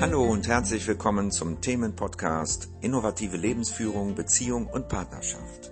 [0.00, 5.70] Hallo und herzlich willkommen zum Themenpodcast Innovative Lebensführung, Beziehung und Partnerschaft.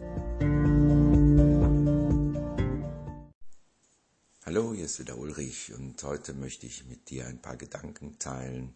[4.45, 8.75] Hallo, hier ist wieder Ulrich und heute möchte ich mit dir ein paar Gedanken teilen,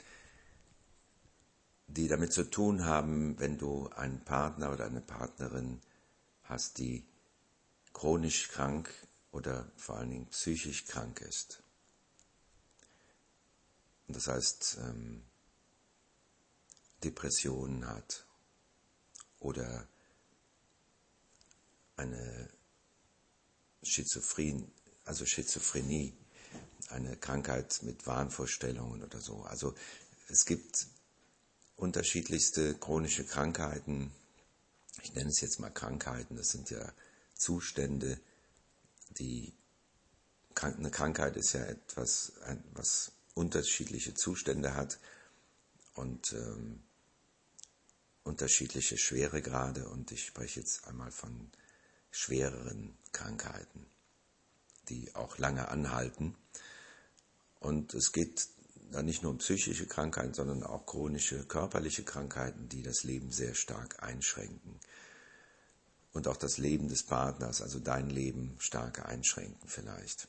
[1.86, 5.82] die damit zu tun haben, wenn du einen Partner oder eine Partnerin
[6.44, 7.04] hast, die
[7.92, 8.88] chronisch krank
[9.32, 11.62] oder vor allen Dingen psychisch krank ist.
[14.08, 15.24] Und das heißt, ähm,
[17.04, 18.26] Depressionen hat
[19.38, 19.86] oder
[21.96, 22.48] eine
[23.82, 24.70] Schizophren,
[25.04, 26.14] also Schizophrenie,
[26.88, 29.42] eine Krankheit mit Wahnvorstellungen oder so.
[29.42, 29.74] Also
[30.28, 30.86] es gibt
[31.76, 34.12] unterschiedlichste chronische Krankheiten.
[35.02, 36.36] Ich nenne es jetzt mal Krankheiten.
[36.36, 36.92] Das sind ja
[37.34, 38.20] Zustände,
[39.18, 39.52] die
[40.54, 42.32] eine Krankheit ist ja etwas,
[42.74, 44.98] was unterschiedliche Zustände hat
[45.94, 46.82] und ähm,
[48.24, 51.50] unterschiedliche Schweregrade und ich spreche jetzt einmal von
[52.10, 53.86] schwereren Krankheiten,
[54.88, 56.36] die auch lange anhalten.
[57.58, 58.48] Und es geht
[58.90, 63.54] da nicht nur um psychische Krankheiten, sondern auch chronische körperliche Krankheiten, die das Leben sehr
[63.54, 64.78] stark einschränken.
[66.12, 70.28] Und auch das Leben des Partners, also dein Leben stark einschränken vielleicht.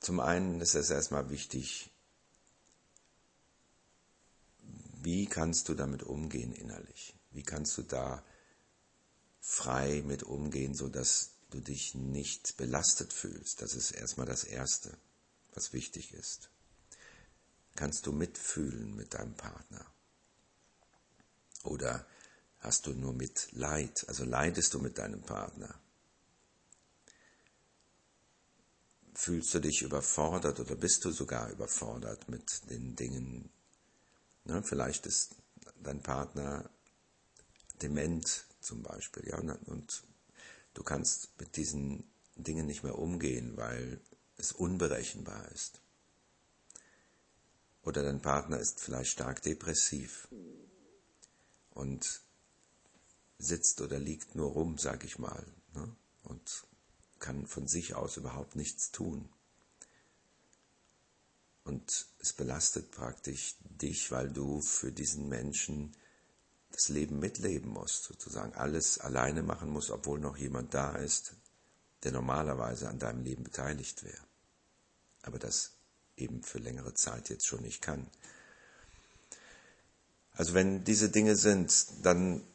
[0.00, 1.90] Zum einen ist es erstmal wichtig,
[5.06, 7.14] wie kannst du damit umgehen innerlich?
[7.30, 8.24] Wie kannst du da
[9.40, 13.62] frei mit umgehen, sodass du dich nicht belastet fühlst?
[13.62, 14.98] Das ist erstmal das Erste,
[15.54, 16.50] was wichtig ist.
[17.76, 19.86] Kannst du mitfühlen mit deinem Partner?
[21.62, 22.04] Oder
[22.58, 24.08] hast du nur Mitleid?
[24.08, 25.72] Also leidest du mit deinem Partner?
[29.14, 33.52] Fühlst du dich überfordert oder bist du sogar überfordert mit den Dingen,
[34.46, 35.34] Ne, vielleicht ist
[35.82, 36.70] dein Partner
[37.82, 40.04] dement zum Beispiel, ja, und
[40.74, 42.04] du kannst mit diesen
[42.36, 44.00] Dingen nicht mehr umgehen, weil
[44.36, 45.80] es unberechenbar ist.
[47.82, 50.28] Oder dein Partner ist vielleicht stark depressiv
[51.70, 52.22] und
[53.38, 56.64] sitzt oder liegt nur rum, sag ich mal, ne, und
[57.18, 59.28] kann von sich aus überhaupt nichts tun.
[61.66, 65.96] Und es belastet praktisch dich, weil du für diesen Menschen
[66.70, 71.34] das Leben mitleben musst, sozusagen alles alleine machen musst, obwohl noch jemand da ist,
[72.04, 74.22] der normalerweise an deinem Leben beteiligt wäre.
[75.22, 75.72] Aber das
[76.16, 78.06] eben für längere Zeit jetzt schon nicht kann.
[80.34, 82.46] Also wenn diese Dinge sind, dann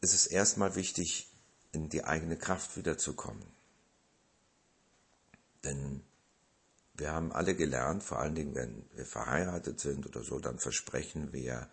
[0.00, 1.30] ist es erstmal wichtig,
[1.70, 3.46] in die eigene Kraft wiederzukommen.
[5.62, 6.02] Denn
[6.96, 11.32] wir haben alle gelernt, vor allen Dingen, wenn wir verheiratet sind oder so, dann versprechen
[11.32, 11.68] wir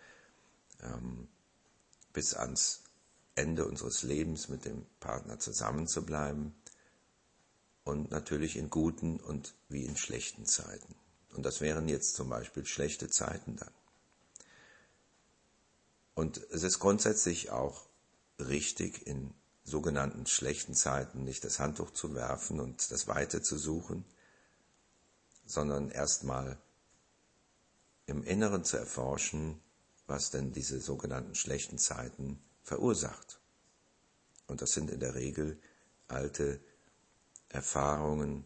[0.82, 1.28] ähm,
[2.12, 2.82] bis ans
[3.34, 6.54] Ende unseres Lebens mit dem Partner zusammenzubleiben
[7.84, 10.94] und natürlich in guten und wie in schlechten Zeiten.
[11.32, 13.72] Und das wären jetzt zum Beispiel schlechte Zeiten dann.
[16.14, 17.86] Und es ist grundsätzlich auch
[18.38, 24.04] richtig, in sogenannten schlechten Zeiten nicht das Handtuch zu werfen und das Weite zu suchen,
[25.46, 26.58] sondern erstmal
[28.06, 29.60] im Inneren zu erforschen,
[30.06, 33.40] was denn diese sogenannten schlechten Zeiten verursacht.
[34.46, 35.58] Und das sind in der Regel
[36.08, 36.60] alte
[37.48, 38.44] Erfahrungen,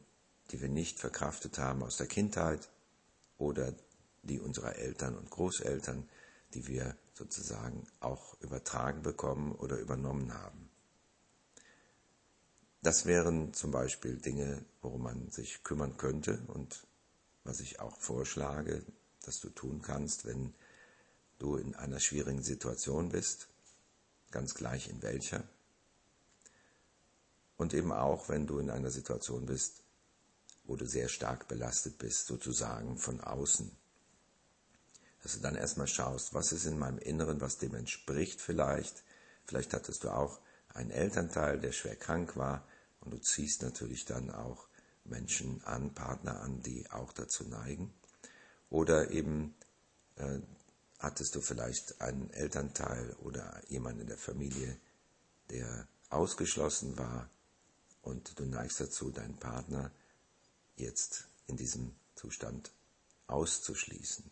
[0.50, 2.69] die wir nicht verkraftet haben aus der Kindheit
[3.36, 3.75] oder
[4.22, 6.09] die unserer Eltern und Großeltern,
[6.54, 10.70] die wir sozusagen auch übertragen bekommen oder übernommen haben.
[12.82, 16.86] Das wären zum Beispiel Dinge, worum man sich kümmern könnte und
[17.48, 18.84] was ich auch vorschlage,
[19.22, 20.54] dass du tun kannst, wenn
[21.38, 23.48] du in einer schwierigen Situation bist,
[24.31, 25.42] ganz gleich in welcher.
[27.56, 29.82] Und eben auch, wenn du in einer Situation bist,
[30.64, 33.74] wo du sehr stark belastet bist, sozusagen von außen.
[35.22, 39.03] Dass du dann erstmal schaust, was ist in meinem Inneren, was dem entspricht vielleicht.
[39.47, 40.39] Vielleicht hattest du auch
[40.74, 42.68] einen Elternteil, der schwer krank war
[43.01, 44.67] und du ziehst natürlich dann auch
[45.09, 47.93] Menschen an, Partner an, die auch dazu neigen.
[48.71, 49.55] Oder eben
[50.16, 50.41] äh,
[50.99, 54.77] hattest du vielleicht einen Elternteil oder jemanden in der Familie,
[55.51, 57.31] der ausgeschlossen war
[58.03, 59.91] und du neigst dazu, deinen Partner
[60.77, 62.72] jetzt in diesem Zustand
[63.27, 64.31] auszuschließen.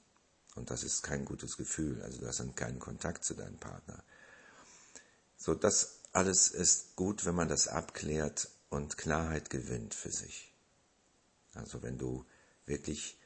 [0.54, 2.02] Und das ist kein gutes Gefühl.
[2.02, 4.02] Also du hast dann keinen Kontakt zu deinem Partner.
[5.36, 10.52] So, das alles ist gut, wenn man das abklärt und Klarheit gewinnt für sich.
[11.56, 12.24] Also wenn du
[12.66, 13.18] wirklich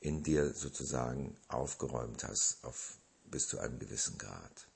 [0.00, 4.68] in dir sozusagen aufgeräumt hast auf bis zu einem gewissen Grad.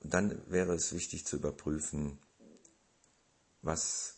[0.00, 2.18] Und dann wäre es wichtig zu überprüfen,
[3.62, 4.16] was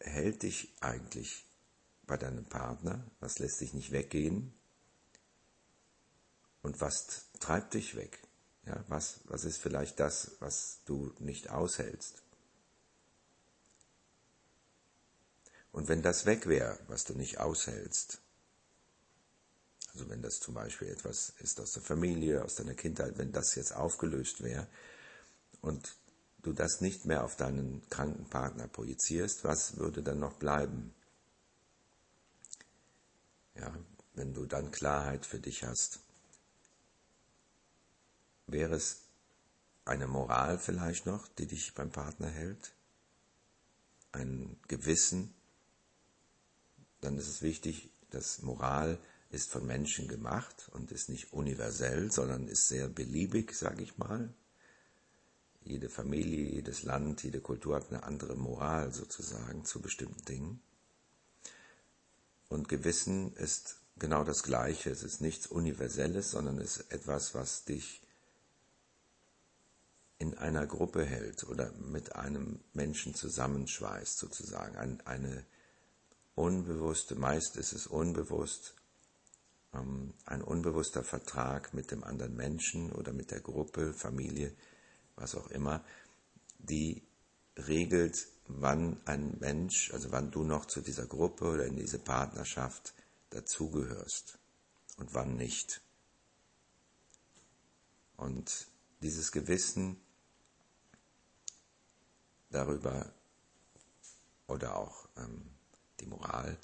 [0.00, 1.46] hält dich eigentlich
[2.06, 4.52] bei deinem Partner, was lässt dich nicht weggehen
[6.62, 8.20] und was treibt dich weg.
[8.66, 12.25] Ja, was, was ist vielleicht das, was du nicht aushältst?
[15.76, 18.22] Und wenn das weg wäre, was du nicht aushältst,
[19.92, 23.54] also wenn das zum Beispiel etwas ist aus der Familie, aus deiner Kindheit, wenn das
[23.56, 24.66] jetzt aufgelöst wäre
[25.60, 25.94] und
[26.38, 30.94] du das nicht mehr auf deinen kranken Partner projizierst, was würde dann noch bleiben?
[33.54, 33.70] Ja,
[34.14, 36.00] wenn du dann Klarheit für dich hast
[38.46, 39.02] wäre es
[39.84, 42.72] eine Moral vielleicht noch, die dich beim Partner hält,
[44.12, 45.34] ein Gewissen,
[47.00, 48.98] dann ist es wichtig, dass Moral
[49.30, 54.32] ist von Menschen gemacht und ist nicht universell, sondern ist sehr beliebig, sage ich mal.
[55.64, 60.60] Jede Familie, jedes Land, jede Kultur hat eine andere Moral sozusagen zu bestimmten Dingen.
[62.48, 64.90] Und Gewissen ist genau das Gleiche.
[64.90, 68.02] Es ist nichts Universelles, sondern es ist etwas, was dich
[70.18, 74.76] in einer Gruppe hält oder mit einem Menschen zusammenschweißt sozusagen.
[74.76, 75.44] Ein, eine
[76.36, 78.74] unbewusste, meist ist es unbewusst,
[79.74, 84.54] ähm, ein unbewusster Vertrag mit dem anderen Menschen oder mit der Gruppe, Familie,
[85.16, 85.84] was auch immer,
[86.58, 87.02] die
[87.56, 92.94] regelt, wann ein Mensch, also wann du noch zu dieser Gruppe oder in diese Partnerschaft
[93.30, 94.38] dazugehörst
[94.98, 95.80] und wann nicht.
[98.16, 98.68] Und
[99.00, 99.96] dieses Gewissen
[102.50, 103.12] darüber
[104.46, 105.55] oder auch ähm,
[106.00, 106.58] die Moral,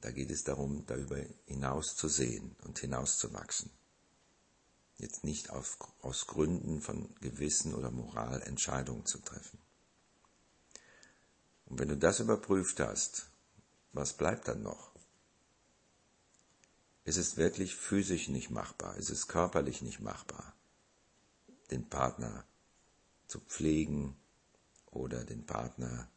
[0.00, 3.70] da geht es darum, darüber hinaus zu sehen und hinauszuwachsen.
[4.98, 9.58] Jetzt nicht auf, aus Gründen von Gewissen oder Moral Entscheidungen zu treffen.
[11.66, 13.30] Und wenn du das überprüft hast,
[13.92, 14.92] was bleibt dann noch?
[17.04, 18.96] Ist es wirklich physisch nicht machbar?
[18.96, 20.54] Ist es körperlich nicht machbar,
[21.70, 22.44] den Partner
[23.26, 24.16] zu pflegen,
[24.92, 26.08] oder den Partner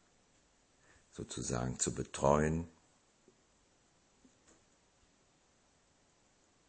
[1.16, 2.68] sozusagen zu betreuen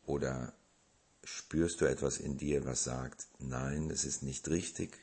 [0.05, 0.53] oder
[1.25, 4.97] spürst du etwas in dir, was sagt, nein, es ist nicht richtig.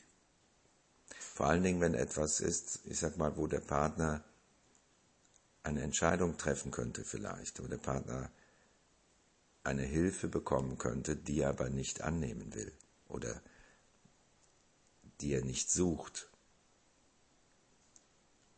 [1.19, 4.23] Vor allen Dingen, wenn etwas ist, ich sag mal, wo der Partner
[5.61, 8.31] eine Entscheidung treffen könnte vielleicht, wo der Partner
[9.63, 12.71] eine Hilfe bekommen könnte, die er aber nicht annehmen will
[13.07, 13.39] oder
[15.21, 16.29] die er nicht sucht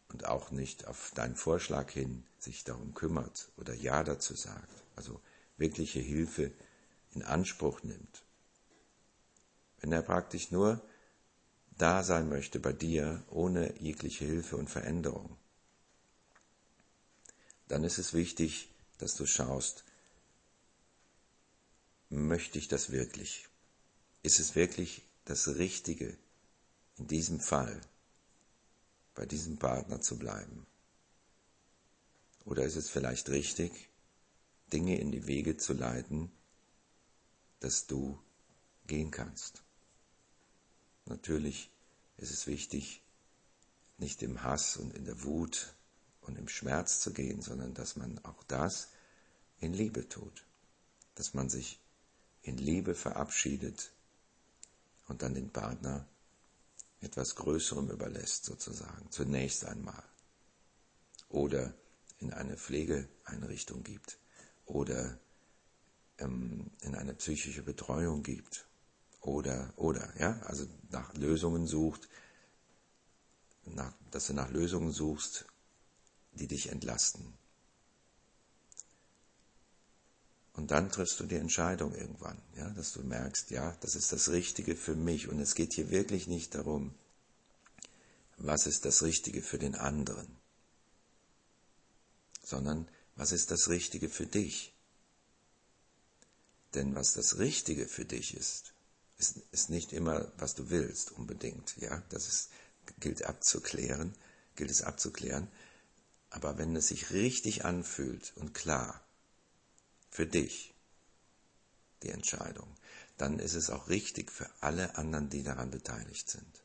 [0.09, 5.21] und auch nicht auf deinen Vorschlag hin sich darum kümmert oder Ja dazu sagt, also
[5.57, 6.51] wirkliche Hilfe
[7.12, 8.24] in Anspruch nimmt.
[9.80, 10.81] Wenn er praktisch nur
[11.77, 15.38] da sein möchte bei dir ohne jegliche Hilfe und Veränderung,
[17.68, 19.83] dann ist es wichtig, dass du schaust,
[22.09, 23.48] möchte ich das wirklich?
[24.24, 26.18] Ist es wirklich das Richtige
[26.98, 27.80] in diesem Fall?
[29.17, 30.67] Bei diesem Partner zu bleiben?
[32.45, 33.89] Oder ist es vielleicht richtig,
[34.71, 36.31] Dinge in die Wege zu leiten,
[37.59, 38.19] dass du
[38.85, 39.63] gehen kannst?
[41.06, 41.71] Natürlich
[42.18, 43.01] ist es wichtig,
[43.97, 45.73] nicht im Hass und in der Wut
[46.21, 48.89] und im Schmerz zu gehen, sondern dass man auch das
[49.59, 50.45] in Liebe tut,
[51.15, 51.80] dass man sich
[52.44, 53.92] in Liebe verabschiedet
[55.07, 56.07] und dann den Partner
[57.01, 60.04] etwas Größerem überlässt, sozusagen, zunächst einmal.
[61.30, 61.73] Oder
[62.19, 64.18] in eine Pflegeeinrichtung gibt
[64.66, 65.19] oder
[66.18, 68.68] ähm, in eine psychische Betreuung gibt
[69.21, 72.07] oder, oder, ja, also nach Lösungen sucht,
[73.66, 75.45] nach, dass du nach Lösungen suchst,
[76.31, 77.36] die dich entlasten.
[80.68, 84.31] Und dann triffst du die Entscheidung irgendwann, ja, dass du merkst, ja, das ist das
[84.31, 85.30] Richtige für mich.
[85.30, 86.94] Und es geht hier wirklich nicht darum,
[88.36, 90.28] was ist das Richtige für den anderen,
[92.44, 94.74] sondern was ist das Richtige für dich.
[96.74, 98.74] Denn was das Richtige für dich ist,
[99.19, 102.50] ist, ist nicht immer, was du willst, unbedingt, ja, das ist,
[103.00, 104.14] gilt abzuklären,
[104.57, 105.47] gilt es abzuklären.
[106.30, 109.06] Aber wenn es sich richtig anfühlt und klar,
[110.18, 110.74] für dich
[112.02, 112.76] die Entscheidung,
[113.18, 116.64] dann ist es auch richtig für alle anderen, die daran beteiligt sind.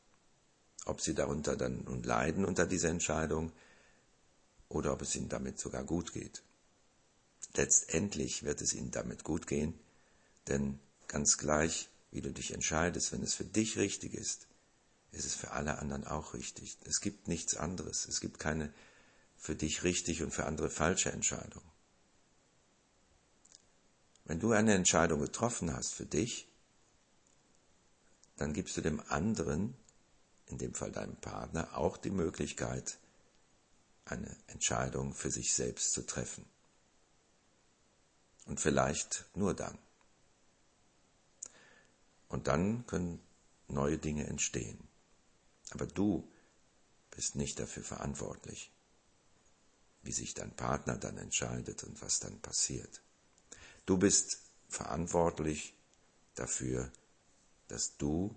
[0.85, 3.51] Ob sie darunter dann nun leiden unter dieser Entscheidung
[4.69, 6.41] oder ob es ihnen damit sogar gut geht.
[7.53, 9.79] letztendlich wird es ihnen damit gut gehen,
[10.47, 14.47] denn ganz gleich, wie du dich entscheidest, wenn es für dich richtig ist,
[15.11, 16.79] ist es für alle anderen auch richtig.
[16.85, 18.07] Es gibt nichts anderes.
[18.07, 18.73] Es gibt keine
[19.37, 21.72] für dich richtig und für andere falsche Entscheidung.
[24.25, 26.47] Wenn du eine Entscheidung getroffen hast für dich,
[28.37, 29.75] dann gibst du dem anderen,
[30.47, 32.97] in dem Fall deinem Partner, auch die Möglichkeit,
[34.05, 36.45] eine Entscheidung für sich selbst zu treffen.
[38.45, 39.77] Und vielleicht nur dann.
[42.27, 43.21] Und dann können
[43.67, 44.87] neue Dinge entstehen.
[45.71, 46.29] Aber du
[47.11, 48.71] bist nicht dafür verantwortlich,
[50.01, 53.01] wie sich dein Partner dann entscheidet und was dann passiert.
[53.85, 55.73] Du bist verantwortlich
[56.35, 56.91] dafür,
[57.67, 58.35] dass du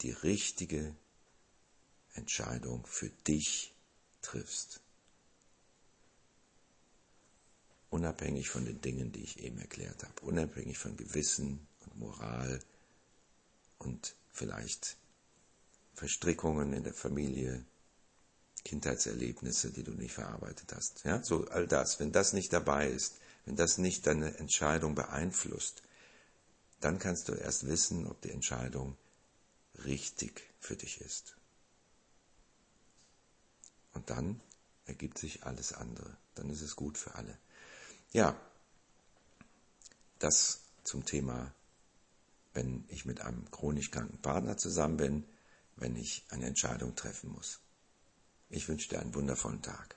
[0.00, 0.94] die richtige
[2.14, 3.74] Entscheidung für dich
[4.20, 4.80] triffst.
[7.90, 12.60] Unabhängig von den Dingen, die ich eben erklärt habe, unabhängig von Gewissen und Moral
[13.78, 14.96] und vielleicht
[15.94, 17.64] Verstrickungen in der Familie,
[18.64, 21.04] Kindheitserlebnisse, die du nicht verarbeitet hast.
[21.04, 22.00] Ja, so all das.
[22.00, 25.82] Wenn das nicht dabei ist, wenn das nicht deine Entscheidung beeinflusst,
[26.80, 28.96] dann kannst du erst wissen, ob die Entscheidung
[29.84, 31.36] richtig für dich ist.
[33.94, 34.40] Und dann
[34.86, 36.16] ergibt sich alles andere.
[36.34, 37.38] Dann ist es gut für alle.
[38.12, 38.40] Ja,
[40.18, 41.52] das zum Thema,
[42.54, 45.24] wenn ich mit einem chronisch kranken Partner zusammen bin,
[45.76, 47.60] wenn ich eine Entscheidung treffen muss.
[48.50, 49.96] Ich wünsche dir einen wundervollen Tag.